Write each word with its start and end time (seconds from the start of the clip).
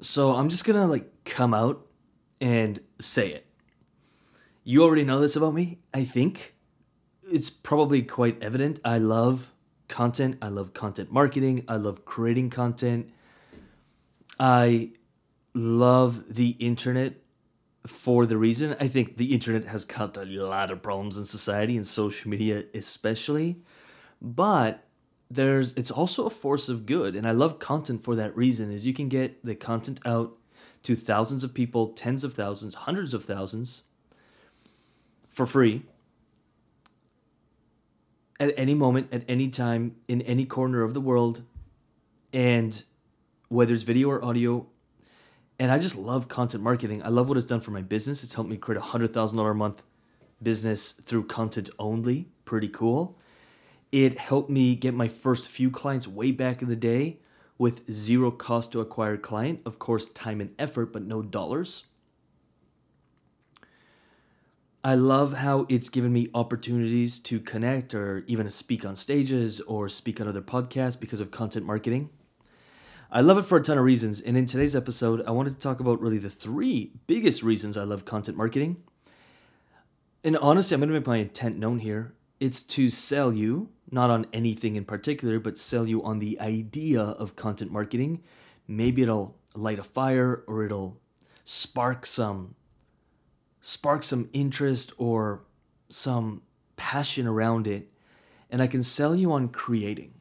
So 0.00 0.34
I'm 0.34 0.48
just 0.48 0.64
gonna 0.64 0.86
like 0.86 1.24
come 1.24 1.54
out 1.54 1.86
and 2.40 2.80
say 3.00 3.32
it. 3.32 3.46
You 4.64 4.82
already 4.82 5.04
know 5.04 5.20
this 5.20 5.36
about 5.36 5.54
me, 5.54 5.78
I 5.94 6.04
think. 6.04 6.54
It's 7.22 7.50
probably 7.50 8.02
quite 8.02 8.42
evident. 8.42 8.80
I 8.84 8.98
love 8.98 9.52
content. 9.88 10.38
I 10.42 10.48
love 10.48 10.74
content 10.74 11.10
marketing. 11.10 11.64
I 11.68 11.76
love 11.76 12.04
creating 12.04 12.50
content. 12.50 13.10
I 14.38 14.92
love 15.54 16.34
the 16.34 16.50
internet 16.58 17.14
for 17.86 18.26
the 18.26 18.36
reason 18.36 18.76
I 18.80 18.88
think 18.88 19.16
the 19.16 19.32
internet 19.32 19.64
has 19.66 19.84
caused 19.84 20.16
a 20.16 20.24
lot 20.24 20.70
of 20.70 20.82
problems 20.82 21.16
in 21.16 21.24
society 21.24 21.76
and 21.76 21.86
social 21.86 22.30
media 22.30 22.64
especially. 22.74 23.62
But 24.20 24.85
there's 25.30 25.72
it's 25.72 25.90
also 25.90 26.26
a 26.26 26.30
force 26.30 26.68
of 26.68 26.86
good 26.86 27.16
and 27.16 27.26
I 27.26 27.32
love 27.32 27.58
content 27.58 28.04
for 28.04 28.14
that 28.16 28.36
reason 28.36 28.70
is 28.70 28.86
you 28.86 28.94
can 28.94 29.08
get 29.08 29.44
the 29.44 29.54
content 29.54 30.00
out 30.04 30.36
to 30.84 30.94
thousands 30.94 31.42
of 31.42 31.52
people, 31.52 31.88
tens 31.88 32.22
of 32.22 32.34
thousands, 32.34 32.74
hundreds 32.74 33.12
of 33.12 33.24
thousands 33.24 33.82
for 35.28 35.46
free 35.46 35.82
at 38.38 38.52
any 38.56 38.74
moment, 38.74 39.08
at 39.12 39.24
any 39.28 39.48
time, 39.48 39.96
in 40.08 40.22
any 40.22 40.44
corner 40.44 40.82
of 40.82 40.94
the 40.94 41.00
world, 41.00 41.42
and 42.32 42.84
whether 43.48 43.72
it's 43.74 43.82
video 43.82 44.10
or 44.10 44.24
audio. 44.24 44.66
And 45.58 45.72
I 45.72 45.78
just 45.78 45.96
love 45.96 46.28
content 46.28 46.62
marketing. 46.62 47.02
I 47.02 47.08
love 47.08 47.28
what 47.28 47.36
it's 47.38 47.46
done 47.46 47.60
for 47.60 47.70
my 47.70 47.80
business. 47.82 48.22
It's 48.22 48.34
helped 48.34 48.50
me 48.50 48.56
create 48.56 48.78
a 48.78 48.82
hundred 48.82 49.14
thousand 49.14 49.38
dollar 49.38 49.52
a 49.52 49.54
month 49.54 49.82
business 50.42 50.92
through 50.92 51.24
content 51.24 51.70
only. 51.78 52.28
Pretty 52.44 52.68
cool. 52.68 53.18
It 53.96 54.18
helped 54.18 54.50
me 54.50 54.74
get 54.74 54.92
my 54.92 55.08
first 55.08 55.48
few 55.48 55.70
clients 55.70 56.06
way 56.06 56.30
back 56.30 56.60
in 56.60 56.68
the 56.68 56.76
day 56.76 57.20
with 57.56 57.90
zero 57.90 58.30
cost 58.30 58.72
to 58.72 58.82
acquire 58.82 59.16
client. 59.16 59.60
Of 59.64 59.78
course, 59.78 60.04
time 60.04 60.42
and 60.42 60.54
effort, 60.58 60.92
but 60.92 61.06
no 61.06 61.22
dollars. 61.22 61.84
I 64.84 64.96
love 64.96 65.32
how 65.32 65.64
it's 65.70 65.88
given 65.88 66.12
me 66.12 66.28
opportunities 66.34 67.18
to 67.20 67.40
connect 67.40 67.94
or 67.94 68.22
even 68.26 68.50
speak 68.50 68.84
on 68.84 68.96
stages 68.96 69.62
or 69.62 69.88
speak 69.88 70.20
on 70.20 70.28
other 70.28 70.42
podcasts 70.42 71.00
because 71.00 71.20
of 71.20 71.30
content 71.30 71.64
marketing. 71.64 72.10
I 73.10 73.22
love 73.22 73.38
it 73.38 73.46
for 73.46 73.56
a 73.56 73.62
ton 73.62 73.78
of 73.78 73.84
reasons. 73.84 74.20
And 74.20 74.36
in 74.36 74.44
today's 74.44 74.76
episode, 74.76 75.24
I 75.26 75.30
wanted 75.30 75.54
to 75.54 75.58
talk 75.58 75.80
about 75.80 76.02
really 76.02 76.18
the 76.18 76.28
three 76.28 76.92
biggest 77.06 77.42
reasons 77.42 77.78
I 77.78 77.84
love 77.84 78.04
content 78.04 78.36
marketing. 78.36 78.76
And 80.22 80.36
honestly, 80.36 80.74
I'm 80.74 80.80
going 80.80 80.90
to 80.90 81.00
make 81.00 81.06
my 81.06 81.16
intent 81.16 81.56
known 81.56 81.78
here. 81.78 82.12
It's 82.38 82.60
to 82.64 82.90
sell 82.90 83.32
you, 83.32 83.70
not 83.90 84.10
on 84.10 84.26
anything 84.32 84.76
in 84.76 84.84
particular, 84.84 85.38
but 85.38 85.58
sell 85.58 85.86
you 85.86 86.02
on 86.02 86.18
the 86.18 86.40
idea 86.40 87.00
of 87.00 87.36
content 87.36 87.70
marketing. 87.70 88.22
Maybe 88.66 89.02
it'll 89.02 89.36
light 89.54 89.78
a 89.78 89.84
fire 89.84 90.42
or 90.46 90.64
it'll 90.64 90.98
spark 91.44 92.04
some 92.06 92.54
spark 93.60 94.04
some 94.04 94.28
interest 94.32 94.92
or 94.96 95.42
some 95.88 96.42
passion 96.76 97.26
around 97.26 97.66
it, 97.66 97.90
and 98.48 98.62
I 98.62 98.68
can 98.68 98.82
sell 98.82 99.16
you 99.16 99.32
on 99.32 99.48
creating. 99.48 100.14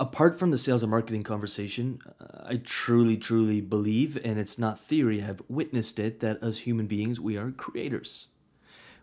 Apart 0.00 0.38
from 0.38 0.50
the 0.50 0.58
sales 0.58 0.82
and 0.82 0.90
marketing 0.90 1.22
conversation, 1.22 2.00
uh, 2.20 2.44
I 2.44 2.56
truly, 2.56 3.16
truly 3.16 3.60
believe, 3.60 4.18
and 4.24 4.38
it's 4.38 4.58
not 4.58 4.80
theory, 4.80 5.22
I've 5.22 5.40
witnessed 5.48 5.98
it, 5.98 6.20
that 6.20 6.42
as 6.42 6.60
human 6.60 6.86
beings, 6.86 7.20
we 7.20 7.36
are 7.36 7.52
creators. 7.52 8.26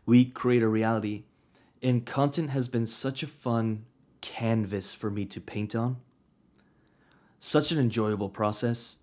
We 0.06 0.26
create 0.26 0.62
a 0.62 0.68
reality, 0.68 1.24
and 1.84 2.06
content 2.06 2.52
has 2.52 2.70
been 2.70 2.86
such 2.86 3.22
a 3.22 3.28
fun 3.28 3.86
canvas 4.22 4.94
for 4.94 5.12
me 5.12 5.26
to 5.26 5.42
paint 5.42 5.76
on. 5.76 5.98
Such 7.40 7.74
an 7.74 7.78
enjoyable 7.78 8.30
process. 8.30 9.00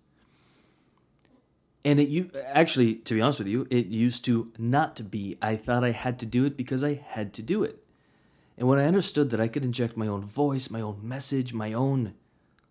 And 1.85 1.99
it 1.99 2.09
you 2.09 2.31
actually 2.47 2.95
to 2.95 3.13
be 3.13 3.21
honest 3.21 3.39
with 3.39 3.47
you 3.47 3.67
it 3.69 3.85
used 3.85 4.25
to 4.25 4.51
not 4.57 5.11
be. 5.11 5.37
I 5.41 5.55
thought 5.55 5.83
i 5.83 5.91
had 5.91 6.19
to 6.19 6.25
do 6.25 6.45
it 6.45 6.57
because 6.57 6.83
i 6.83 6.95
had 6.95 7.33
to 7.35 7.43
do 7.43 7.63
it. 7.63 7.83
And 8.57 8.67
when 8.67 8.79
i 8.79 8.85
understood 8.85 9.29
that 9.29 9.39
i 9.39 9.47
could 9.47 9.63
inject 9.63 9.95
my 9.95 10.07
own 10.07 10.21
voice 10.21 10.69
my 10.69 10.81
own 10.81 10.99
message 11.01 11.53
my 11.53 11.73
own 11.73 12.13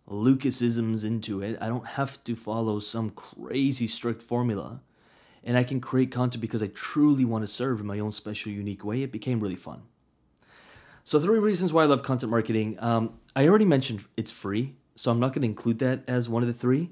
lucasisms 0.08 1.04
into 1.04 1.40
it 1.40 1.56
i 1.60 1.68
don't 1.68 1.86
have 1.86 2.22
to 2.24 2.34
follow 2.34 2.80
some 2.80 3.10
crazy 3.10 3.86
strict 3.86 4.22
formula. 4.22 4.80
And 5.42 5.56
i 5.56 5.64
can 5.64 5.80
create 5.80 6.10
content 6.10 6.40
because 6.40 6.62
i 6.62 6.68
truly 6.68 7.24
want 7.24 7.42
to 7.42 7.48
serve 7.48 7.80
in 7.80 7.86
my 7.86 8.00
own 8.00 8.12
special 8.12 8.50
unique 8.50 8.84
way. 8.84 9.02
It 9.02 9.12
became 9.12 9.40
really 9.40 9.56
fun 9.56 9.82
so 11.10 11.18
three 11.18 11.40
reasons 11.40 11.72
why 11.72 11.82
i 11.82 11.86
love 11.86 12.04
content 12.04 12.30
marketing. 12.30 12.76
Um, 12.78 13.14
i 13.34 13.48
already 13.48 13.64
mentioned 13.64 14.04
it's 14.16 14.30
free 14.30 14.76
so 14.94 15.10
i'm 15.10 15.18
not 15.18 15.32
going 15.32 15.42
to 15.42 15.48
include 15.48 15.80
that 15.80 16.04
as 16.06 16.28
one 16.28 16.44
of 16.44 16.46
the 16.46 16.54
three 16.54 16.90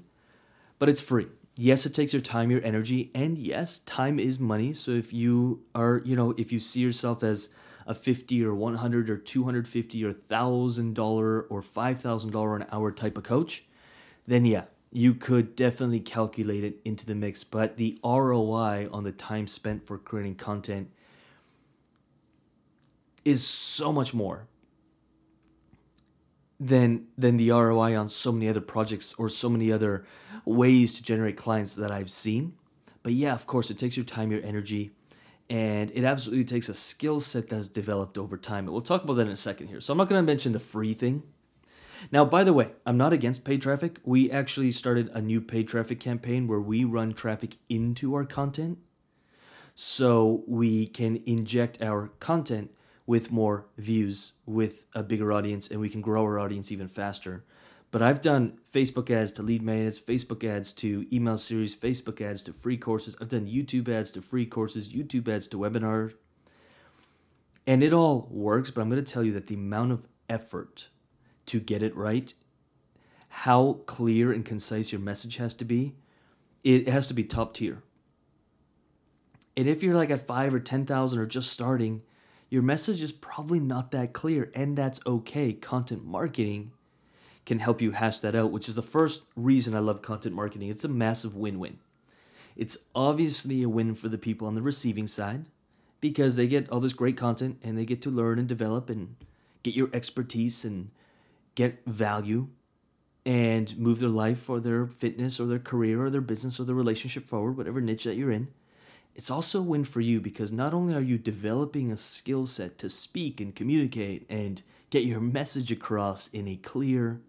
but 0.77 0.89
it's 0.89 0.99
free. 0.99 1.27
Yes 1.55 1.85
it 1.85 1.93
takes 1.93 2.11
your 2.11 2.21
time 2.21 2.51
your 2.51 2.61
energy 2.65 3.11
and 3.15 3.37
yes 3.37 3.79
time 3.79 4.19
is 4.19 4.37
money. 4.37 4.73
So 4.73 4.91
if 4.91 5.13
you 5.13 5.63
are 5.73 6.01
you 6.03 6.17
know 6.17 6.33
if 6.37 6.51
you 6.51 6.59
see 6.59 6.81
yourself 6.81 7.23
as 7.23 7.53
a 7.87 7.93
50 7.93 8.43
or 8.43 8.53
100 8.53 9.09
or 9.09 9.17
250 9.17 10.03
or 10.03 10.07
1000 10.09 10.93
dollar 10.93 11.43
or 11.43 11.61
5000 11.61 12.31
dollar 12.31 12.57
an 12.57 12.65
hour 12.73 12.91
type 12.91 13.17
of 13.17 13.23
coach 13.23 13.63
then 14.27 14.43
yeah 14.43 14.63
you 14.91 15.13
could 15.13 15.55
definitely 15.55 16.01
calculate 16.01 16.65
it 16.65 16.81
into 16.83 17.05
the 17.05 17.15
mix. 17.15 17.45
But 17.45 17.77
the 17.77 17.97
ROI 18.03 18.89
on 18.91 19.05
the 19.05 19.13
time 19.13 19.47
spent 19.47 19.87
for 19.87 19.97
creating 19.97 20.35
content 20.35 20.89
is 23.25 23.45
so 23.45 23.91
much 23.91 24.13
more 24.13 24.47
than 26.59 27.07
than 27.17 27.37
the 27.37 27.51
ROI 27.51 27.97
on 27.97 28.09
so 28.09 28.31
many 28.31 28.49
other 28.49 28.61
projects 28.61 29.13
or 29.17 29.29
so 29.29 29.49
many 29.49 29.71
other 29.71 30.05
ways 30.45 30.93
to 30.95 31.03
generate 31.03 31.37
clients 31.37 31.75
that 31.75 31.91
I've 31.91 32.11
seen. 32.11 32.53
But 33.01 33.13
yeah, 33.13 33.33
of 33.33 33.47
course, 33.47 33.71
it 33.71 33.77
takes 33.77 33.95
your 33.95 34.05
time, 34.05 34.31
your 34.31 34.43
energy, 34.43 34.91
and 35.49 35.89
it 35.91 36.03
absolutely 36.03 36.43
takes 36.43 36.69
a 36.69 36.73
skill 36.73 37.21
set 37.21 37.49
that's 37.49 37.69
developed 37.69 38.17
over 38.17 38.37
time. 38.37 38.65
But 38.65 38.73
we'll 38.73 38.81
talk 38.81 39.03
about 39.03 39.15
that 39.15 39.27
in 39.27 39.33
a 39.33 39.37
second 39.37 39.67
here. 39.67 39.79
So 39.79 39.93
I'm 39.93 39.97
not 39.97 40.09
going 40.09 40.21
to 40.21 40.25
mention 40.25 40.51
the 40.51 40.59
free 40.59 40.93
thing. 40.93 41.23
Now, 42.11 42.23
by 42.23 42.43
the 42.43 42.53
way, 42.53 42.71
I'm 42.85 42.97
not 42.97 43.13
against 43.13 43.43
paid 43.43 43.61
traffic. 43.61 43.99
We 44.03 44.31
actually 44.31 44.71
started 44.71 45.09
a 45.13 45.21
new 45.21 45.41
paid 45.41 45.67
traffic 45.67 45.99
campaign 45.99 46.47
where 46.47 46.61
we 46.61 46.83
run 46.83 47.13
traffic 47.13 47.57
into 47.67 48.15
our 48.15 48.25
content 48.25 48.79
so 49.75 50.43
we 50.47 50.87
can 50.87 51.21
inject 51.25 51.81
our 51.81 52.09
content 52.19 52.71
with 53.09 53.31
more 53.31 53.65
views, 53.79 54.33
with 54.45 54.85
a 54.93 55.01
bigger 55.01 55.33
audience, 55.33 55.71
and 55.71 55.79
we 55.81 55.89
can 55.89 55.99
grow 55.99 56.21
our 56.21 56.37
audience 56.37 56.71
even 56.71 56.87
faster. 56.87 57.43
But 57.89 58.03
I've 58.03 58.21
done 58.21 58.59
Facebook 58.71 59.09
ads 59.09 59.31
to 59.31 59.41
lead 59.41 59.63
magnets, 59.63 59.99
Facebook 59.99 60.47
ads 60.47 60.73
to 60.73 61.07
email 61.11 61.35
series, 61.35 61.75
Facebook 61.75 62.21
ads 62.21 62.43
to 62.43 62.53
free 62.53 62.77
courses. 62.77 63.17
I've 63.19 63.29
done 63.29 63.47
YouTube 63.47 63.89
ads 63.89 64.11
to 64.11 64.21
free 64.21 64.45
courses, 64.45 64.89
YouTube 64.89 65.27
ads 65.27 65.47
to 65.47 65.57
webinars. 65.57 66.13
And 67.65 67.81
it 67.81 67.93
all 67.93 68.27
works, 68.29 68.69
but 68.69 68.81
I'm 68.81 68.91
going 68.91 69.03
to 69.03 69.11
tell 69.11 69.23
you 69.23 69.33
that 69.33 69.47
the 69.47 69.55
amount 69.55 69.91
of 69.91 70.07
effort 70.29 70.89
to 71.47 71.59
get 71.59 71.81
it 71.81 71.95
right, 71.95 72.31
how 73.29 73.79
clear 73.87 74.31
and 74.31 74.45
concise 74.45 74.91
your 74.91 75.01
message 75.01 75.37
has 75.37 75.55
to 75.55 75.65
be, 75.65 75.95
it 76.63 76.87
has 76.87 77.07
to 77.07 77.15
be 77.15 77.23
top 77.23 77.55
tier. 77.55 77.81
And 79.57 79.67
if 79.67 79.81
you're 79.81 79.95
like 79.95 80.11
at 80.11 80.27
five 80.27 80.53
or 80.53 80.59
10,000 80.59 81.17
or 81.17 81.25
just 81.25 81.51
starting, 81.51 82.03
your 82.49 82.61
message 82.61 83.01
is 83.01 83.11
probably 83.11 83.59
not 83.59 83.91
that 83.91 84.13
clear, 84.13 84.51
and 84.55 84.77
that's 84.77 84.99
okay. 85.05 85.53
Content 85.53 86.05
marketing 86.05 86.71
can 87.45 87.59
help 87.59 87.81
you 87.81 87.91
hash 87.91 88.19
that 88.19 88.35
out, 88.35 88.51
which 88.51 88.67
is 88.67 88.75
the 88.75 88.81
first 88.81 89.23
reason 89.35 89.75
I 89.75 89.79
love 89.79 90.01
content 90.01 90.35
marketing. 90.35 90.69
It's 90.69 90.83
a 90.83 90.89
massive 90.89 91.35
win 91.35 91.59
win. 91.59 91.79
It's 92.55 92.77
obviously 92.93 93.63
a 93.63 93.69
win 93.69 93.95
for 93.95 94.09
the 94.09 94.17
people 94.17 94.47
on 94.47 94.55
the 94.55 94.61
receiving 94.61 95.07
side 95.07 95.45
because 96.01 96.35
they 96.35 96.47
get 96.47 96.69
all 96.69 96.79
this 96.79 96.93
great 96.93 97.17
content 97.17 97.59
and 97.63 97.77
they 97.77 97.85
get 97.85 98.01
to 98.03 98.09
learn 98.09 98.39
and 98.39 98.47
develop 98.47 98.89
and 98.89 99.15
get 99.63 99.75
your 99.75 99.89
expertise 99.93 100.65
and 100.65 100.89
get 101.55 101.81
value 101.85 102.47
and 103.25 103.77
move 103.77 103.99
their 103.99 104.09
life 104.09 104.49
or 104.49 104.59
their 104.59 104.87
fitness 104.87 105.39
or 105.39 105.45
their 105.45 105.59
career 105.59 106.03
or 106.03 106.09
their 106.09 106.21
business 106.21 106.59
or 106.59 106.63
their 106.63 106.75
relationship 106.75 107.25
forward, 107.25 107.57
whatever 107.57 107.81
niche 107.81 108.05
that 108.05 108.15
you're 108.15 108.31
in. 108.31 108.47
It's 109.19 109.29
also 109.29 109.59
a 109.59 109.63
win 109.63 109.83
for 109.83 109.99
you 109.99 110.21
because 110.21 110.53
not 110.53 110.73
only 110.73 110.95
are 110.95 111.01
you 111.01 111.17
developing 111.17 111.91
a 111.91 111.97
skill 111.97 112.45
set 112.45 112.77
to 112.77 112.87
speak 112.87 113.41
and 113.41 113.53
communicate 113.53 114.25
and 114.29 114.63
get 114.91 115.03
your 115.03 115.19
message 115.19 115.73
across 115.73 116.29
in 116.29 116.47
a 116.47 116.55
clear, 116.55 117.19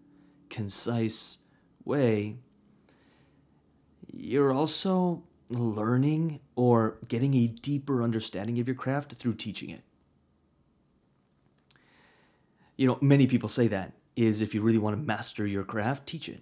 concise 0.49 1.39
way, 1.83 2.37
you're 4.07 4.53
also 4.53 5.23
learning 5.49 6.39
or 6.55 6.97
getting 7.09 7.33
a 7.33 7.47
deeper 7.47 8.03
understanding 8.03 8.57
of 8.59 8.69
your 8.69 8.75
craft 8.75 9.11
through 9.15 9.33
teaching 9.33 9.69
it. 9.69 9.83
You 12.77 12.87
know, 12.87 12.99
many 13.01 13.27
people 13.27 13.49
say 13.49 13.67
that 13.67 13.91
is 14.15 14.39
if 14.39 14.55
you 14.55 14.61
really 14.61 14.77
want 14.77 14.95
to 14.95 15.01
master 15.01 15.45
your 15.45 15.65
craft, 15.65 16.07
teach 16.07 16.29
it. 16.29 16.41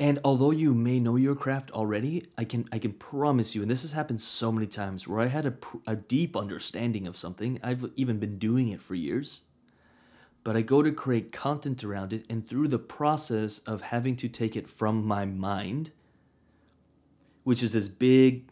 And 0.00 0.18
although 0.24 0.50
you 0.50 0.74
may 0.74 0.98
know 0.98 1.16
your 1.16 1.36
craft 1.36 1.70
already, 1.70 2.26
I 2.36 2.44
can 2.44 2.68
I 2.72 2.78
can 2.78 2.92
promise 2.92 3.54
you, 3.54 3.62
and 3.62 3.70
this 3.70 3.82
has 3.82 3.92
happened 3.92 4.20
so 4.20 4.50
many 4.50 4.66
times 4.66 5.06
where 5.06 5.20
I 5.20 5.26
had 5.26 5.46
a, 5.46 5.54
a 5.86 5.96
deep 5.96 6.36
understanding 6.36 7.06
of 7.06 7.16
something. 7.16 7.60
I've 7.62 7.90
even 7.94 8.18
been 8.18 8.38
doing 8.38 8.68
it 8.68 8.82
for 8.82 8.94
years, 8.94 9.42
but 10.42 10.56
I 10.56 10.62
go 10.62 10.82
to 10.82 10.90
create 10.90 11.30
content 11.30 11.84
around 11.84 12.12
it, 12.12 12.24
and 12.28 12.46
through 12.46 12.68
the 12.68 12.78
process 12.78 13.60
of 13.60 13.82
having 13.82 14.16
to 14.16 14.28
take 14.28 14.56
it 14.56 14.68
from 14.68 15.06
my 15.06 15.24
mind, 15.24 15.92
which 17.44 17.62
is 17.62 17.72
this 17.72 17.88
big 17.88 18.48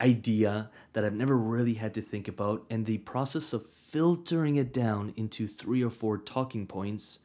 idea 0.00 0.70
that 0.92 1.04
I've 1.04 1.14
never 1.14 1.38
really 1.38 1.74
had 1.74 1.94
to 1.94 2.02
think 2.02 2.28
about, 2.28 2.66
and 2.68 2.84
the 2.84 2.98
process 2.98 3.52
of 3.52 3.64
filtering 3.64 4.56
it 4.56 4.72
down 4.72 5.14
into 5.16 5.46
three 5.46 5.82
or 5.82 5.90
four 5.90 6.18
talking 6.18 6.66
points 6.66 7.20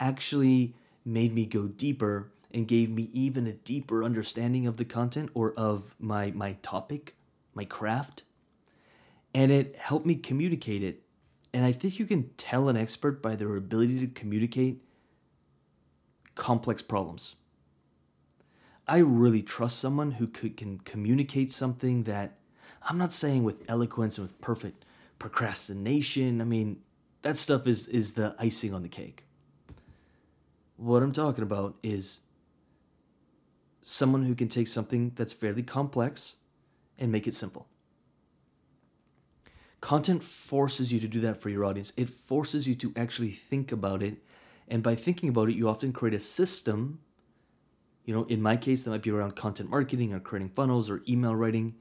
actually 0.00 0.74
made 1.04 1.34
me 1.34 1.44
go 1.44 1.66
deeper 1.66 2.30
and 2.54 2.68
gave 2.68 2.88
me 2.88 3.10
even 3.12 3.46
a 3.46 3.52
deeper 3.52 4.04
understanding 4.04 4.66
of 4.66 4.76
the 4.76 4.84
content 4.84 5.30
or 5.34 5.52
of 5.54 5.96
my 5.98 6.30
my 6.30 6.52
topic, 6.62 7.16
my 7.52 7.64
craft. 7.64 8.22
And 9.34 9.50
it 9.50 9.74
helped 9.74 10.06
me 10.06 10.14
communicate 10.14 10.82
it. 10.84 11.02
And 11.52 11.66
I 11.66 11.72
think 11.72 11.98
you 11.98 12.06
can 12.06 12.30
tell 12.36 12.68
an 12.68 12.76
expert 12.76 13.20
by 13.20 13.34
their 13.34 13.56
ability 13.56 13.98
to 14.00 14.06
communicate 14.06 14.82
complex 16.36 16.82
problems. 16.82 17.36
I 18.86 18.98
really 18.98 19.42
trust 19.42 19.78
someone 19.78 20.12
who 20.12 20.26
could, 20.26 20.56
can 20.56 20.78
communicate 20.78 21.50
something 21.50 22.04
that 22.04 22.36
I'm 22.82 22.98
not 22.98 23.12
saying 23.12 23.44
with 23.44 23.64
eloquence 23.68 24.18
and 24.18 24.26
with 24.26 24.40
perfect 24.40 24.84
procrastination. 25.18 26.40
I 26.40 26.44
mean, 26.44 26.80
that 27.22 27.36
stuff 27.36 27.66
is 27.66 27.88
is 27.88 28.12
the 28.12 28.36
icing 28.38 28.74
on 28.74 28.82
the 28.82 28.88
cake. 28.88 29.24
What 30.76 31.02
I'm 31.02 31.12
talking 31.12 31.42
about 31.42 31.76
is 31.82 32.23
someone 33.86 34.24
who 34.24 34.34
can 34.34 34.48
take 34.48 34.66
something 34.66 35.12
that's 35.14 35.32
fairly 35.32 35.62
complex 35.62 36.36
and 36.98 37.12
make 37.12 37.26
it 37.26 37.34
simple. 37.34 37.68
Content 39.80 40.24
forces 40.24 40.92
you 40.92 40.98
to 40.98 41.06
do 41.06 41.20
that 41.20 41.36
for 41.36 41.50
your 41.50 41.64
audience. 41.64 41.92
It 41.96 42.08
forces 42.08 42.66
you 42.66 42.74
to 42.76 42.92
actually 42.96 43.30
think 43.30 43.70
about 43.70 44.02
it. 44.02 44.16
And 44.66 44.82
by 44.82 44.94
thinking 44.94 45.28
about 45.28 45.50
it, 45.50 45.54
you 45.54 45.68
often 45.68 45.92
create 45.92 46.14
a 46.14 46.20
system 46.20 47.00
you 48.04 48.14
know, 48.14 48.24
in 48.24 48.42
my 48.42 48.56
case, 48.56 48.84
that 48.84 48.90
might 48.90 49.02
be 49.02 49.10
around 49.10 49.34
content 49.34 49.70
marketing 49.70 50.12
or 50.12 50.20
creating 50.20 50.50
funnels 50.50 50.90
or 50.90 51.02
email 51.08 51.34
writing 51.34 51.74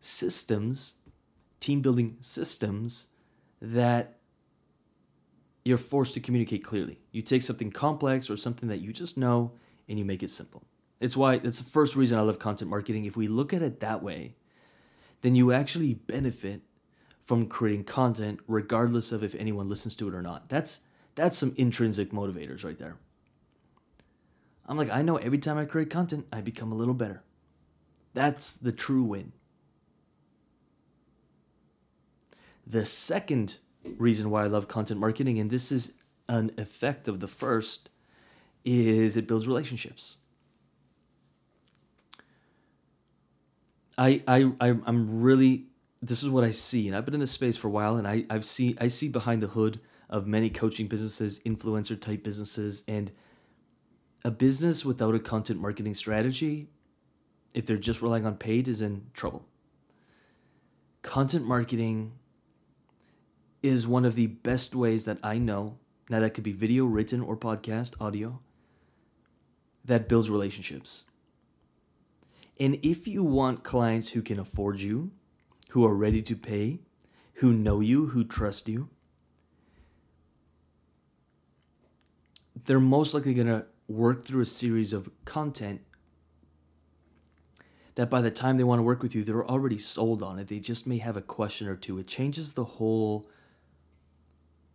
systems, 0.00 0.94
team 1.60 1.80
building 1.80 2.16
systems 2.20 3.08
that 3.60 4.18
you're 5.64 5.76
forced 5.76 6.14
to 6.14 6.20
communicate 6.20 6.64
clearly. 6.64 7.00
You 7.10 7.22
take 7.22 7.42
something 7.42 7.72
complex 7.72 8.30
or 8.30 8.36
something 8.36 8.68
that 8.68 8.80
you 8.80 8.92
just 8.92 9.18
know 9.18 9.52
and 9.88 9.98
you 9.98 10.04
make 10.04 10.22
it 10.22 10.30
simple. 10.30 10.62
It's 11.00 11.16
why 11.16 11.38
that's 11.38 11.58
the 11.58 11.70
first 11.70 11.96
reason 11.96 12.18
I 12.18 12.22
love 12.22 12.38
content 12.38 12.70
marketing. 12.70 13.04
If 13.04 13.16
we 13.16 13.28
look 13.28 13.52
at 13.52 13.62
it 13.62 13.80
that 13.80 14.02
way, 14.02 14.34
then 15.20 15.34
you 15.34 15.52
actually 15.52 15.94
benefit 15.94 16.62
from 17.22 17.46
creating 17.46 17.84
content 17.84 18.40
regardless 18.48 19.12
of 19.12 19.22
if 19.22 19.34
anyone 19.34 19.68
listens 19.68 19.94
to 19.96 20.08
it 20.08 20.14
or 20.14 20.22
not. 20.22 20.48
That's 20.48 20.80
that's 21.14 21.36
some 21.36 21.54
intrinsic 21.56 22.10
motivators 22.10 22.64
right 22.64 22.78
there. 22.78 22.96
I'm 24.66 24.76
like, 24.76 24.90
I 24.90 25.02
know 25.02 25.16
every 25.16 25.38
time 25.38 25.58
I 25.58 25.64
create 25.64 25.90
content, 25.90 26.26
I 26.32 26.40
become 26.40 26.72
a 26.72 26.76
little 26.76 26.94
better. 26.94 27.22
That's 28.14 28.52
the 28.52 28.72
true 28.72 29.02
win. 29.02 29.32
The 32.66 32.84
second 32.84 33.56
reason 33.96 34.30
why 34.30 34.44
I 34.44 34.48
love 34.48 34.68
content 34.68 35.00
marketing, 35.00 35.38
and 35.38 35.50
this 35.50 35.72
is 35.72 35.94
an 36.28 36.52
effect 36.58 37.08
of 37.08 37.20
the 37.20 37.28
first, 37.28 37.88
is 38.64 39.16
it 39.16 39.26
builds 39.26 39.46
relationships. 39.46 40.16
I, 43.98 44.22
I, 44.26 44.52
I 44.60 44.68
I'm 44.86 45.20
really 45.20 45.66
this 46.00 46.22
is 46.22 46.30
what 46.30 46.44
I 46.44 46.52
see, 46.52 46.86
and 46.86 46.96
I've 46.96 47.04
been 47.04 47.14
in 47.14 47.20
this 47.20 47.32
space 47.32 47.56
for 47.56 47.66
a 47.66 47.70
while, 47.70 47.96
and 47.96 48.06
I, 48.06 48.24
I've 48.30 48.44
seen 48.44 48.78
I 48.80 48.88
see 48.88 49.08
behind 49.08 49.42
the 49.42 49.48
hood 49.48 49.80
of 50.08 50.26
many 50.26 50.48
coaching 50.48 50.86
businesses, 50.86 51.40
influencer 51.40 52.00
type 52.00 52.22
businesses, 52.22 52.84
and 52.86 53.10
a 54.24 54.30
business 54.30 54.84
without 54.84 55.14
a 55.14 55.18
content 55.18 55.60
marketing 55.60 55.94
strategy, 55.94 56.68
if 57.52 57.66
they're 57.66 57.76
just 57.76 58.00
relying 58.00 58.26
on 58.26 58.36
paid, 58.36 58.68
is 58.68 58.80
in 58.80 59.06
trouble. 59.12 59.44
Content 61.02 61.46
marketing 61.46 62.12
is 63.62 63.86
one 63.86 64.04
of 64.04 64.14
the 64.14 64.26
best 64.28 64.74
ways 64.74 65.04
that 65.04 65.18
I 65.22 65.38
know. 65.38 65.78
Now, 66.08 66.20
that 66.20 66.34
could 66.34 66.44
be 66.44 66.52
video, 66.52 66.84
written, 66.86 67.20
or 67.20 67.36
podcast, 67.36 67.94
audio, 68.00 68.40
that 69.84 70.08
builds 70.08 70.30
relationships. 70.30 71.04
And 72.60 72.78
if 72.82 73.06
you 73.06 73.22
want 73.22 73.62
clients 73.62 74.10
who 74.10 74.22
can 74.22 74.38
afford 74.38 74.80
you, 74.80 75.12
who 75.70 75.84
are 75.84 75.94
ready 75.94 76.22
to 76.22 76.36
pay, 76.36 76.80
who 77.34 77.52
know 77.52 77.80
you, 77.80 78.08
who 78.08 78.24
trust 78.24 78.68
you, 78.68 78.88
they're 82.64 82.80
most 82.80 83.14
likely 83.14 83.34
going 83.34 83.46
to 83.46 83.66
work 83.86 84.24
through 84.24 84.42
a 84.42 84.46
series 84.46 84.92
of 84.92 85.10
content 85.24 85.80
that 87.94 88.10
by 88.10 88.20
the 88.20 88.30
time 88.30 88.56
they 88.56 88.64
want 88.64 88.78
to 88.78 88.84
work 88.84 89.02
with 89.02 89.14
you, 89.14 89.24
they're 89.24 89.48
already 89.48 89.78
sold 89.78 90.22
on 90.22 90.38
it. 90.38 90.46
They 90.48 90.60
just 90.60 90.86
may 90.86 90.98
have 90.98 91.16
a 91.16 91.22
question 91.22 91.66
or 91.66 91.74
two. 91.74 91.98
It 91.98 92.06
changes 92.06 92.52
the 92.52 92.64
whole 92.64 93.26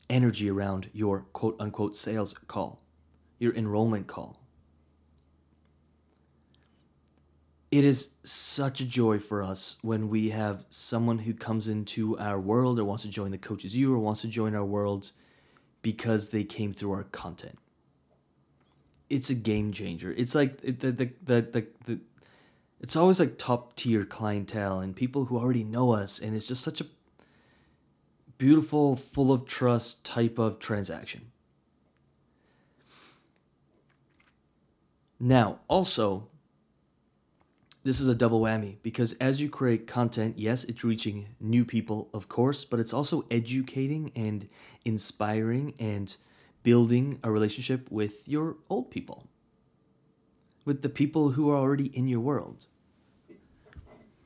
energy 0.10 0.50
around 0.50 0.90
your 0.94 1.22
quote 1.32 1.56
unquote 1.60 1.96
sales 1.96 2.34
call, 2.34 2.82
your 3.40 3.56
enrollment 3.56 4.08
call. 4.08 4.43
It 7.74 7.84
is 7.84 8.12
such 8.24 8.82
a 8.82 8.86
joy 8.86 9.18
for 9.18 9.42
us 9.42 9.78
when 9.82 10.10
we 10.10 10.30
have 10.30 10.66
someone 10.70 11.18
who 11.20 11.34
comes 11.34 11.68
into 11.68 12.18
our 12.20 12.40
world 12.40 12.78
or 12.78 12.86
wants 12.86 13.04
to 13.04 13.10
join 13.10 13.32
the 13.32 13.38
Coaches 13.40 13.76
U 13.76 13.94
or 13.94 13.98
wants 13.98 14.22
to 14.22 14.28
join 14.28 14.54
our 14.54 14.64
world 14.64 15.12
because 15.82 16.30
they 16.30 16.44
came 16.44 16.72
through 16.72 16.92
our 16.92 17.04
content 17.06 17.58
it's 19.14 19.30
a 19.30 19.36
game 19.36 19.72
changer. 19.72 20.12
It's 20.12 20.34
like 20.34 20.62
the 20.62 20.72
the 20.72 21.10
the 21.24 21.42
the, 21.42 21.68
the 21.86 22.00
it's 22.82 22.96
always 22.96 23.20
like 23.20 23.38
top 23.38 23.76
tier 23.76 24.06
clientele 24.06 24.80
and 24.80 24.96
people 24.96 25.26
who 25.26 25.38
already 25.38 25.64
know 25.64 25.94
us 25.94 26.20
and 26.20 26.36
it's 26.36 26.48
just 26.48 26.64
such 26.64 26.82
a 26.82 26.86
beautiful 28.38 28.96
full 28.96 29.32
of 29.32 29.46
trust 29.46 30.04
type 30.04 30.40
of 30.40 30.60
transaction. 30.60 31.32
Now, 35.20 35.60
also 35.70 36.28
this 37.84 38.00
is 38.00 38.08
a 38.08 38.16
double 38.16 38.42
whammy 38.42 38.78
because 38.82 39.14
as 39.14 39.42
you 39.42 39.50
create 39.50 39.88
content, 39.88 40.40
yes, 40.40 40.64
it's 40.64 40.84
reaching 40.84 41.28
new 41.40 41.66
people, 41.66 42.10
of 42.14 42.30
course, 42.30 42.64
but 42.64 42.80
it's 42.80 42.94
also 42.94 43.26
educating 43.30 44.12
and 44.16 44.48
inspiring 44.86 45.74
and 45.78 46.16
building 46.64 47.20
a 47.24 47.30
relationship 47.30 47.92
with 47.92 48.28
your 48.28 48.56
old 48.70 48.90
people, 48.90 49.28
with 50.64 50.82
the 50.82 50.90
people 50.90 51.32
who 51.32 51.50
are 51.52 51.58
already 51.58 51.88
in 51.88 52.08
your 52.08 52.22
world. 52.22 52.66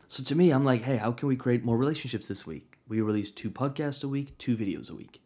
So 0.08 0.24
to 0.24 0.36
me, 0.36 0.52
I'm 0.52 0.64
like, 0.64 0.84
hey, 0.84 0.98
how 0.98 1.12
can 1.12 1.28
we 1.28 1.36
create 1.36 1.66
more 1.66 1.78
relationships 1.78 2.28
this 2.28 2.46
week? 2.46 2.78
We 2.88 3.02
release 3.02 3.32
two 3.32 3.50
podcasts 3.50 4.04
a 4.04 4.08
week, 4.08 4.38
two 4.38 4.56
videos 4.56 4.90
a 4.90 4.96
week. 4.96 5.22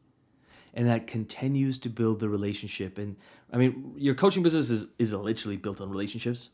And 0.74 0.88
that 0.88 1.06
continues 1.06 1.78
to 1.80 1.90
build 1.90 2.22
the 2.22 2.30
relationship. 2.30 2.98
And 2.98 3.18
I 3.52 3.58
mean, 3.58 3.94
your 3.98 4.16
coaching 4.16 4.42
business 4.42 4.70
is, 4.70 4.86
is 4.98 5.12
literally 5.12 5.58
built 5.58 5.82
on 5.82 5.90
relationships. 5.90 6.52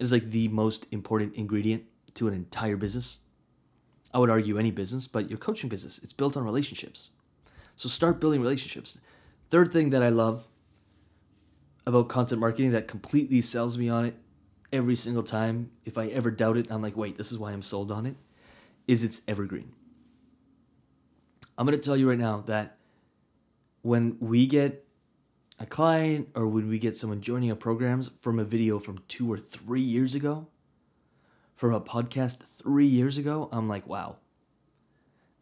It 0.00 0.04
is 0.04 0.12
like 0.12 0.30
the 0.30 0.48
most 0.48 0.86
important 0.92 1.34
ingredient 1.34 1.84
to 2.14 2.26
an 2.26 2.32
entire 2.32 2.76
business. 2.76 3.18
I 4.14 4.18
would 4.18 4.30
argue 4.30 4.58
any 4.58 4.70
business, 4.70 5.06
but 5.06 5.28
your 5.28 5.38
coaching 5.38 5.68
business, 5.68 5.98
it's 5.98 6.14
built 6.14 6.38
on 6.38 6.42
relationships. 6.42 7.10
So 7.76 7.90
start 7.90 8.18
building 8.18 8.40
relationships. 8.40 8.98
Third 9.50 9.70
thing 9.70 9.90
that 9.90 10.02
I 10.02 10.08
love 10.08 10.48
about 11.86 12.08
content 12.08 12.40
marketing 12.40 12.70
that 12.70 12.88
completely 12.88 13.42
sells 13.42 13.76
me 13.76 13.90
on 13.90 14.06
it 14.06 14.16
every 14.72 14.96
single 14.96 15.22
time. 15.22 15.70
If 15.84 15.98
I 15.98 16.06
ever 16.06 16.30
doubt 16.30 16.56
it, 16.56 16.68
I'm 16.70 16.80
like, 16.80 16.96
wait, 16.96 17.18
this 17.18 17.30
is 17.30 17.36
why 17.36 17.52
I'm 17.52 17.60
sold 17.60 17.92
on 17.92 18.06
it, 18.06 18.16
is 18.88 19.04
it's 19.04 19.20
evergreen. 19.28 19.72
I'm 21.58 21.66
going 21.66 21.78
to 21.78 21.84
tell 21.84 21.96
you 21.96 22.08
right 22.08 22.18
now 22.18 22.42
that 22.46 22.78
when 23.82 24.16
we 24.18 24.46
get 24.46 24.86
a 25.60 25.66
client 25.66 26.28
or 26.34 26.48
when 26.48 26.68
we 26.68 26.78
get 26.78 26.96
someone 26.96 27.20
joining 27.20 27.50
our 27.50 27.56
programs 27.56 28.10
from 28.22 28.38
a 28.38 28.44
video 28.44 28.78
from 28.78 28.98
two 29.08 29.30
or 29.30 29.36
three 29.36 29.82
years 29.82 30.14
ago, 30.14 30.46
from 31.54 31.74
a 31.74 31.80
podcast 31.80 32.38
three 32.62 32.86
years 32.86 33.18
ago, 33.18 33.50
I'm 33.52 33.68
like, 33.68 33.86
wow, 33.86 34.16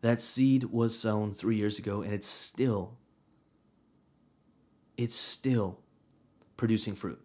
that 0.01 0.21
seed 0.21 0.65
was 0.65 0.99
sown 0.99 1.33
three 1.33 1.55
years 1.55 1.79
ago 1.79 2.03
and 2.03 2.13
it's 2.13 2.27
still 2.27 2.99
it's 4.97 5.15
still 5.15 5.79
producing 6.57 6.97
fruit. 6.97 7.21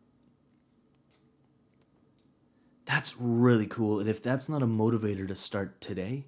That's 2.85 3.17
really 3.17 3.65
cool. 3.65 4.00
And 4.00 4.07
if 4.07 4.21
that's 4.21 4.47
not 4.47 4.62
a 4.62 4.67
motivator 4.67 5.27
to 5.27 5.33
start 5.33 5.81
today, 5.81 6.27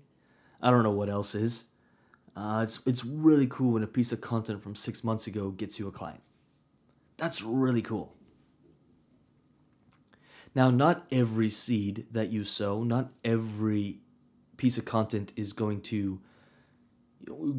I 0.60 0.72
don't 0.72 0.82
know 0.82 0.90
what 0.90 1.10
else 1.10 1.36
is. 1.36 1.66
Uh, 2.36 2.62
it's, 2.64 2.80
it's 2.88 3.06
really 3.06 3.46
cool 3.46 3.74
when 3.74 3.84
a 3.84 3.88
piece 3.88 4.12
of 4.12 4.22
content 4.22 4.64
from 4.64 4.74
six 4.74 5.04
months 5.04 5.28
ago 5.28 5.52
gets 5.52 5.78
you 5.78 5.88
a 5.88 5.92
client. 5.92 6.22
That's 7.18 7.42
really 7.42 7.82
cool. 7.82 8.14
Now, 10.54 10.70
not 10.70 11.06
every 11.12 11.50
seed 11.50 12.06
that 12.12 12.30
you 12.30 12.44
sow, 12.46 12.84
not 12.84 13.12
every 13.24 14.00
piece 14.58 14.78
of 14.78 14.86
content 14.86 15.34
is 15.36 15.52
going 15.52 15.82
to 15.82 16.22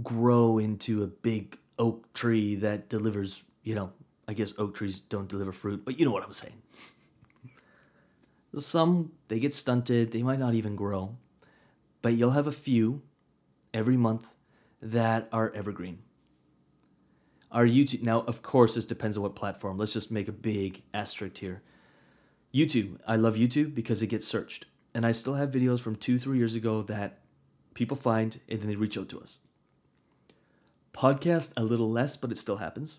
grow 0.02 0.58
into 0.58 1.02
a 1.02 1.06
big 1.06 1.58
oak 1.78 2.12
tree 2.14 2.54
that 2.56 2.88
delivers, 2.88 3.42
you 3.62 3.75
know, 3.75 3.92
I 4.26 4.32
guess 4.32 4.54
oak 4.56 4.75
trees 4.75 5.00
don't 5.00 5.28
deliver 5.28 5.52
fruit, 5.52 5.84
but 5.84 5.98
you 5.98 6.06
know 6.06 6.10
what 6.10 6.25
I'm 6.25 6.32
saying. 6.32 6.62
Some, 8.56 9.12
they 9.28 9.38
get 9.38 9.52
stunted, 9.52 10.12
they 10.12 10.22
might 10.22 10.38
not 10.38 10.54
even 10.54 10.76
grow, 10.76 11.16
but 12.00 12.14
you'll 12.14 12.30
have 12.30 12.46
a 12.46 12.52
few 12.52 13.02
every 13.75 13.98
month 13.98 14.26
that 14.80 15.28
are 15.32 15.50
evergreen. 15.54 15.98
Our 17.56 17.66
YouTube, 17.66 18.02
now, 18.02 18.20
of 18.20 18.42
course, 18.42 18.75
this 18.75 18.84
depends 18.84 19.16
on 19.16 19.22
what 19.22 19.34
platform. 19.34 19.78
Let's 19.78 19.94
just 19.94 20.12
make 20.12 20.28
a 20.28 20.32
big 20.32 20.82
asterisk 20.92 21.38
here. 21.38 21.62
YouTube, 22.52 22.98
I 23.06 23.16
love 23.16 23.36
YouTube 23.36 23.75
because 23.75 24.02
it 24.02 24.08
gets 24.08 24.26
searched. 24.26 24.66
And 24.92 25.06
I 25.06 25.12
still 25.12 25.32
have 25.32 25.52
videos 25.52 25.80
from 25.80 25.96
two, 25.96 26.18
three 26.18 26.36
years 26.36 26.54
ago 26.54 26.82
that 26.82 27.20
people 27.72 27.96
find 27.96 28.38
and 28.50 28.60
then 28.60 28.68
they 28.68 28.76
reach 28.76 28.98
out 28.98 29.08
to 29.08 29.20
us. 29.20 29.38
Podcast, 30.92 31.52
a 31.56 31.64
little 31.64 31.90
less, 31.90 32.14
but 32.14 32.30
it 32.30 32.36
still 32.36 32.58
happens. 32.58 32.98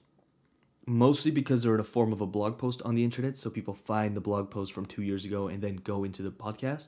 Mostly 0.87 1.29
because 1.29 1.61
they're 1.61 1.75
in 1.75 1.79
a 1.79 1.83
form 1.83 2.11
of 2.11 2.21
a 2.21 2.25
blog 2.25 2.57
post 2.57 2.81
on 2.81 2.95
the 2.95 3.03
internet, 3.03 3.37
so 3.37 3.51
people 3.51 3.75
find 3.75 4.17
the 4.17 4.21
blog 4.21 4.49
post 4.49 4.73
from 4.73 4.87
two 4.87 5.03
years 5.03 5.23
ago 5.23 5.49
and 5.49 5.61
then 5.61 5.75
go 5.75 6.03
into 6.03 6.23
the 6.23 6.31
podcast. 6.31 6.87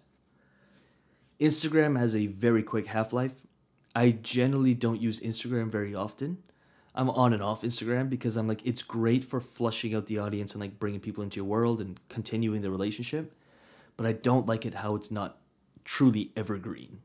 Instagram 1.39 1.99
has 1.99 2.15
a 2.15 2.25
very 2.25 2.63
quick 2.63 2.87
half 2.87 3.13
life. 3.13 3.43
I 3.95 4.09
generally 4.09 4.73
don't 4.73 4.99
use 4.99 5.19
Instagram 5.19 5.69
very 5.69 5.93
often. 5.93 6.39
I'm 6.99 7.09
on 7.11 7.31
and 7.31 7.41
off 7.41 7.61
Instagram 7.61 8.09
because 8.09 8.35
I'm 8.35 8.45
like, 8.45 8.59
it's 8.67 8.81
great 8.81 9.23
for 9.23 9.39
flushing 9.39 9.95
out 9.95 10.07
the 10.07 10.17
audience 10.17 10.51
and 10.51 10.59
like 10.59 10.79
bringing 10.79 10.99
people 10.99 11.23
into 11.23 11.37
your 11.37 11.45
world 11.45 11.79
and 11.79 11.97
continuing 12.09 12.61
the 12.61 12.69
relationship. 12.69 13.33
But 13.95 14.05
I 14.05 14.11
don't 14.11 14.45
like 14.47 14.65
it 14.65 14.73
how 14.73 14.95
it's 14.95 15.09
not 15.09 15.37
truly 15.85 16.33
evergreen. 16.35 16.99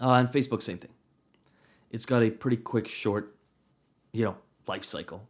Uh, 0.00 0.12
and 0.12 0.30
Facebook, 0.30 0.62
same 0.62 0.78
thing. 0.78 0.92
It's 1.90 2.06
got 2.06 2.22
a 2.22 2.30
pretty 2.30 2.56
quick, 2.56 2.88
short, 2.88 3.36
you 4.12 4.24
know, 4.24 4.36
life 4.66 4.86
cycle, 4.86 5.28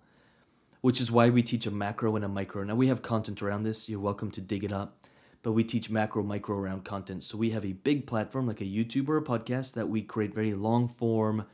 which 0.81 1.01
is 1.01 1.11
why 1.11 1.29
we 1.29 1.43
teach 1.43 1.67
a 1.67 1.73
macro 1.73 2.15
and 2.15 2.25
a 2.25 2.29
micro. 2.29 2.63
Now 2.63 2.77
we 2.77 2.87
have 2.87 3.03
content 3.03 3.43
around 3.43 3.65
this. 3.65 3.89
You're 3.89 3.99
welcome 3.99 4.31
to 4.31 4.41
dig 4.41 4.63
it 4.63 4.73
up, 4.73 5.05
but 5.43 5.51
we 5.51 5.65
teach 5.65 5.91
macro, 5.91 6.23
micro 6.23 6.57
around 6.57 6.85
content. 6.85 7.25
So 7.25 7.37
we 7.37 7.51
have 7.51 7.65
a 7.65 7.73
big 7.73 8.07
platform 8.07 8.47
like 8.47 8.61
a 8.61 8.65
YouTube 8.65 9.09
or 9.09 9.17
a 9.17 9.23
podcast 9.23 9.75
that 9.75 9.89
we 9.89 10.01
create 10.03 10.33
very 10.33 10.55
long 10.55 10.87
form 10.87 11.45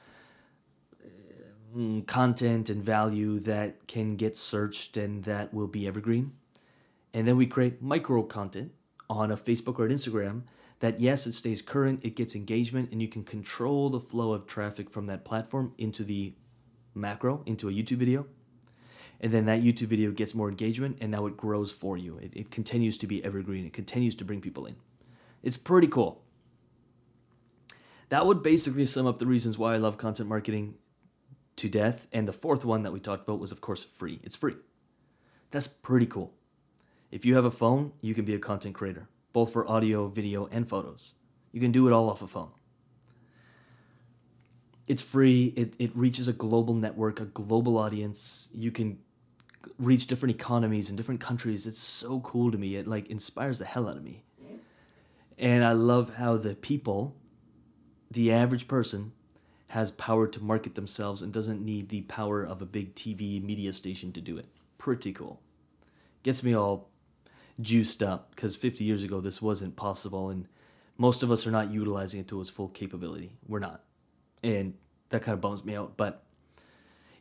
Mm, 1.75 2.07
content 2.07 2.69
and 2.69 2.85
value 2.85 3.41
that 3.41 3.87
can 3.87 4.17
get 4.17 4.37
searched 4.37 4.99
and 4.99 5.25
that 5.25 5.55
will 5.55 5.67
be 5.67 5.87
evergreen. 5.87 6.33
And 7.15 7.27
then 7.27 7.39
we 7.39 7.47
create 7.47 7.81
micro 7.81 8.23
content 8.25 8.73
on 9.09 9.31
a 9.31 9.37
Facebook 9.39 9.79
or 9.79 9.87
an 9.87 9.93
Instagram 9.93 10.43
that 10.81 11.01
yes, 11.01 11.27
it 11.27 11.33
stays 11.33 11.63
current, 11.63 12.01
it 12.03 12.15
gets 12.15 12.35
engagement, 12.35 12.91
and 12.93 13.01
you 13.01 13.09
can 13.09 13.25
control 13.25 13.89
the 13.89 14.01
flow 14.01 14.33
of 14.33 14.47
traffic 14.47 14.91
from 14.91 15.07
that 15.07 15.25
platform 15.25 15.73
into 15.79 16.05
the 16.05 16.35
macro, 16.95 17.43
into 17.47 17.69
a 17.71 17.73
YouTube 17.73 17.99
video. 17.99 18.27
And 19.21 19.33
then 19.33 19.47
that 19.47 19.63
YouTube 19.63 19.87
video 19.87 20.11
gets 20.11 20.35
more 20.35 20.51
engagement, 20.51 20.99
and 21.01 21.11
now 21.11 21.27
it 21.27 21.37
grows 21.37 21.71
for 21.71 21.97
you. 21.97 22.19
It, 22.19 22.33
it 22.35 22.51
continues 22.51 22.99
to 22.99 23.07
be 23.07 23.25
evergreen, 23.25 23.65
it 23.65 23.73
continues 23.73 24.15
to 24.17 24.25
bring 24.25 24.43
people 24.43 24.67
in. 24.67 24.77
It's 25.43 25.57
pretty 25.57 25.87
cool. 25.87 26.23
That 28.11 28.27
would 28.27 28.43
basically 28.43 28.85
sum 28.85 29.07
up 29.07 29.21
the 29.21 29.27
reasons 29.27 29.57
why 29.57 29.75
I 29.75 29.79
love 29.79 29.97
content 29.97 30.29
marketing 30.29 30.75
to 31.57 31.69
death. 31.69 32.07
And 32.13 32.27
the 32.27 32.33
fourth 32.33 32.65
one 32.65 32.83
that 32.83 32.93
we 32.93 33.01
talked 33.01 33.29
about 33.29 33.41
was, 33.41 33.53
of 33.53 33.61
course, 33.61 33.85
free. 33.85 34.21
It's 34.23 34.37
free. 34.37 34.57
That's 35.51 35.69
pretty 35.69 36.07
cool. 36.07 36.33
If 37.11 37.25
you 37.27 37.35
have 37.35 37.45
a 37.45 37.51
phone, 37.51 37.93
you 38.01 38.15
can 38.15 38.25
be 38.25 38.35
a 38.35 38.39
content 38.39 38.75
creator 38.75 39.09
both 39.33 39.53
for 39.53 39.69
audio, 39.69 40.09
video, 40.09 40.49
and 40.53 40.69
photos. 40.69 41.13
You 41.53 41.61
can 41.61 41.73
do 41.73 41.87
it 41.89 41.93
all 41.93 42.09
off 42.11 42.23
a 42.23 42.27
phone. 42.27 42.51
It's 44.87 45.03
free, 45.03 45.53
it, 45.57 45.75
it 45.79 45.91
reaches 45.95 46.29
a 46.29 46.33
global 46.33 46.75
network, 46.75 47.21
a 47.21 47.25
global 47.25 47.79
audience. 47.79 48.49
You 48.55 48.71
can 48.71 48.99
reach 49.79 50.07
different 50.07 50.35
economies 50.35 50.91
in 50.91 50.97
different 50.97 51.21
countries. 51.21 51.67
It's 51.67 51.79
so 51.79 52.21
cool 52.21 52.51
to 52.51 52.59
me. 52.59 52.77
It 52.77 52.87
like 52.87 53.09
inspires 53.09 53.59
the 53.59 53.65
hell 53.65 53.89
out 53.89 53.97
of 53.97 54.03
me. 54.03 54.25
And 55.39 55.65
I 55.65 55.73
love 55.73 56.17
how 56.17 56.37
the 56.37 56.55
people, 56.55 57.17
the 58.11 58.33
average 58.33 58.69
person, 58.69 59.13
has 59.73 59.91
power 59.91 60.27
to 60.27 60.45
market 60.45 60.75
themselves 60.75 61.23
and 61.23 61.33
doesn't 61.33 61.65
need 61.65 61.89
the 61.89 62.03
power 62.03 62.45
of 62.45 62.61
a 62.61 62.67
big 62.67 62.95
TV 62.95 63.43
media 63.43 63.73
station 63.73 64.13
to 64.13 64.21
do 64.21 64.37
it. 64.37 64.45
Pretty 64.77 65.15
cool. 65.15 65.41
Gets 66.23 66.45
me 66.45 66.55
all 66.55 66.91
juiced 67.59 68.03
up 68.03 68.35
because 68.37 68.55
50 68.55 68.85
years 68.85 69.03
ago 69.03 69.23
this 69.23 69.41
wasn't 69.41 69.75
possible 69.75 70.29
and 70.29 70.47
most 70.99 71.23
of 71.23 71.31
us 71.31 71.47
are 71.47 71.51
not 71.51 71.71
utilizing 71.71 72.21
it 72.21 72.29
to 72.29 72.39
its 72.43 72.51
full 72.51 72.69
capability. 72.69 73.33
We're 73.49 73.61
not. 73.61 73.83
And 74.43 74.75
that 75.09 75.23
kind 75.23 75.33
of 75.33 75.41
bums 75.41 75.65
me 75.65 75.75
out, 75.75 75.97
but 75.97 76.23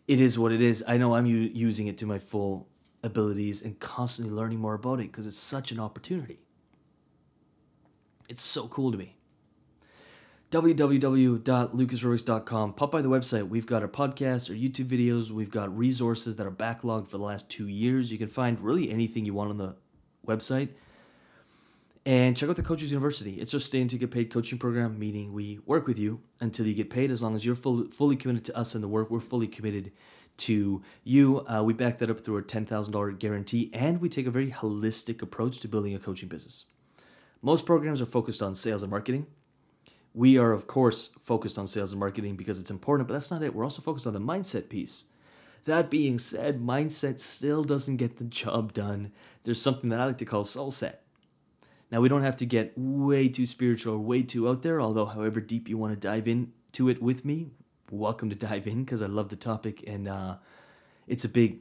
it 0.09 0.19
is 0.19 0.37
what 0.37 0.51
it 0.51 0.59
is. 0.59 0.83
I 0.85 0.97
know 0.97 1.15
I'm 1.15 1.27
u- 1.27 1.51
using 1.53 1.87
it 1.87 1.97
to 1.99 2.05
my 2.05 2.19
full 2.19 2.67
abilities 3.01 3.61
and 3.61 3.79
constantly 3.79 4.33
learning 4.33 4.59
more 4.59 4.73
about 4.73 4.99
it 4.99 5.09
because 5.09 5.25
it's 5.25 5.37
such 5.37 5.71
an 5.71 5.79
opportunity. 5.79 6.41
It's 8.27 8.41
so 8.41 8.67
cool 8.67 8.91
to 8.91 8.97
me 8.97 9.15
www.lucasrubix.com. 10.51 12.73
Pop 12.73 12.91
by 12.91 13.01
the 13.01 13.09
website. 13.09 13.47
We've 13.47 13.65
got 13.65 13.81
our 13.81 13.87
podcasts, 13.87 14.49
our 14.49 14.55
YouTube 14.55 14.87
videos. 14.87 15.31
We've 15.31 15.49
got 15.49 15.73
resources 15.75 16.35
that 16.35 16.45
are 16.45 16.51
backlogged 16.51 17.07
for 17.07 17.17
the 17.17 17.23
last 17.23 17.49
two 17.49 17.69
years. 17.69 18.11
You 18.11 18.17
can 18.17 18.27
find 18.27 18.59
really 18.59 18.91
anything 18.91 19.23
you 19.25 19.33
want 19.33 19.51
on 19.51 19.57
the 19.57 19.75
website. 20.27 20.67
And 22.05 22.35
check 22.35 22.49
out 22.49 22.57
the 22.57 22.63
Coaches 22.63 22.91
University. 22.91 23.39
It's 23.39 23.53
our 23.53 23.61
stay 23.61 23.79
you 23.79 23.85
get 23.85 24.11
paid 24.11 24.29
coaching 24.31 24.57
program, 24.57 24.99
meaning 24.99 25.31
we 25.33 25.59
work 25.65 25.87
with 25.87 25.97
you 25.97 26.19
until 26.41 26.65
you 26.65 26.73
get 26.73 26.89
paid. 26.89 27.11
As 27.11 27.23
long 27.23 27.35
as 27.35 27.45
you're 27.45 27.55
full, 27.55 27.89
fully 27.91 28.17
committed 28.17 28.43
to 28.45 28.57
us 28.57 28.75
and 28.75 28.83
the 28.83 28.89
work, 28.89 29.09
we're 29.09 29.21
fully 29.21 29.47
committed 29.47 29.93
to 30.37 30.81
you. 31.03 31.45
Uh, 31.47 31.61
we 31.63 31.73
back 31.73 31.99
that 31.99 32.09
up 32.09 32.19
through 32.19 32.37
a 32.37 32.43
$10,000 32.43 33.19
guarantee, 33.19 33.69
and 33.73 34.01
we 34.01 34.09
take 34.09 34.25
a 34.25 34.31
very 34.31 34.51
holistic 34.51 35.21
approach 35.21 35.59
to 35.59 35.67
building 35.67 35.95
a 35.95 35.99
coaching 35.99 36.27
business. 36.27 36.65
Most 37.41 37.65
programs 37.65 38.01
are 38.01 38.05
focused 38.05 38.41
on 38.41 38.53
sales 38.53 38.83
and 38.83 38.89
marketing. 38.89 39.27
We 40.13 40.37
are, 40.37 40.51
of 40.51 40.67
course, 40.67 41.09
focused 41.19 41.57
on 41.57 41.67
sales 41.67 41.91
and 41.91 41.99
marketing 41.99 42.35
because 42.35 42.59
it's 42.59 42.71
important, 42.71 43.07
but 43.07 43.13
that's 43.13 43.31
not 43.31 43.43
it. 43.43 43.55
We're 43.55 43.63
also 43.63 43.81
focused 43.81 44.07
on 44.07 44.13
the 44.13 44.19
mindset 44.19 44.67
piece. 44.67 45.05
That 45.65 45.89
being 45.89 46.19
said, 46.19 46.59
mindset 46.59 47.19
still 47.19 47.63
doesn't 47.63 47.97
get 47.97 48.17
the 48.17 48.25
job 48.25 48.73
done. 48.73 49.11
There's 49.43 49.61
something 49.61 49.89
that 49.89 49.99
I 49.99 50.05
like 50.05 50.17
to 50.17 50.25
call 50.25 50.43
soul 50.43 50.71
set. 50.71 51.03
Now, 51.91 52.01
we 52.01 52.09
don't 52.09 52.23
have 52.23 52.37
to 52.37 52.45
get 52.45 52.73
way 52.75 53.27
too 53.27 53.45
spiritual 53.45 53.95
or 53.95 53.99
way 53.99 54.23
too 54.23 54.49
out 54.49 54.63
there, 54.63 54.81
although, 54.81 55.05
however 55.05 55.39
deep 55.39 55.69
you 55.69 55.77
want 55.77 55.93
to 55.93 55.99
dive 55.99 56.27
into 56.27 56.89
it 56.89 57.01
with 57.01 57.25
me, 57.25 57.51
welcome 57.91 58.29
to 58.29 58.35
dive 58.35 58.65
in 58.65 58.83
because 58.83 59.01
I 59.01 59.07
love 59.07 59.29
the 59.29 59.35
topic 59.35 59.83
and 59.85 60.07
uh, 60.07 60.37
it's 61.07 61.25
a 61.25 61.29
big 61.29 61.59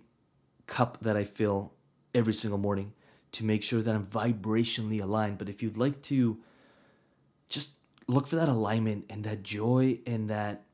cup 0.67 0.99
that 1.03 1.17
I 1.17 1.25
fill 1.25 1.73
every 2.15 2.35
single 2.35 2.59
morning 2.59 2.93
to 3.33 3.45
make 3.45 3.63
sure 3.63 3.83
that 3.83 3.95
I'm 3.95 4.07
vibrationally 4.07 5.03
aligned. 5.03 5.39
But 5.39 5.49
if 5.49 5.63
you'd 5.63 5.77
like 5.77 6.01
to 6.03 6.39
just 7.49 7.80
look 8.11 8.27
for 8.27 8.37
that 8.37 8.49
alignment 8.49 9.07
and 9.09 9.25
that 9.25 9.43
joy 9.43 9.99
and 10.07 10.29
that 10.31 10.65